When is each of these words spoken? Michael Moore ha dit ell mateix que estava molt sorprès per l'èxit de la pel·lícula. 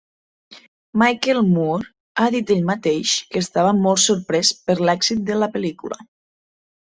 Michael 1.01 1.41
Moore 1.49 1.89
ha 2.23 2.29
dit 2.35 2.53
ell 2.55 2.63
mateix 2.69 3.13
que 3.35 3.43
estava 3.45 3.75
molt 3.83 4.03
sorprès 4.05 4.51
per 4.71 4.79
l'èxit 4.89 5.23
de 5.29 5.39
la 5.45 5.51
pel·lícula. 5.59 6.01